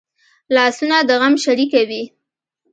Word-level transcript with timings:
لاسونه 0.55 0.97
د 1.07 1.09
غم 1.21 1.33
شریکه 1.45 1.81
وي 1.89 2.03